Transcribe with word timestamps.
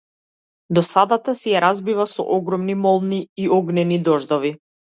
Досадата 0.77 1.35
си 1.41 1.53
ја 1.55 1.61
разбива 1.65 2.07
со 2.15 2.27
огромни 2.39 2.79
молњи 2.89 3.23
и 3.45 3.49
огнени 3.61 4.05
дождови. 4.11 4.57